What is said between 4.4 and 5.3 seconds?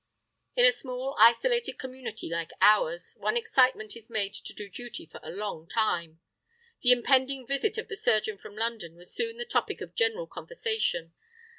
do duty for a